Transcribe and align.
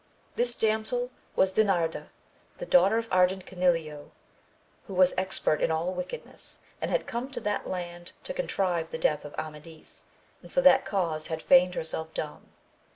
This 0.35 0.55
damsel 0.55 1.11
was 1.35 1.51
Di 1.51 1.61
narda, 1.61 2.07
the 2.57 2.65
daughter 2.65 2.97
of 2.97 3.07
Ardan 3.11 3.43
Canileo, 3.43 4.09
who 4.87 4.95
was 4.95 5.13
expert 5.15 5.61
in 5.61 5.69
all 5.69 5.93
wickedness, 5.93 6.61
and 6.81 6.89
had 6.89 7.05
come 7.05 7.29
to 7.29 7.39
that 7.41 7.67
land 7.69 8.13
to 8.23 8.33
con 8.33 8.47
trive 8.47 8.89
the 8.89 8.97
death 8.97 9.25
of 9.25 9.35
Amadis, 9.35 10.07
and 10.41 10.51
for 10.51 10.61
that 10.61 10.85
cause 10.85 11.27
had 11.27 11.43
feigned 11.43 11.75
herself 11.75 12.11
dumb. 12.15 12.47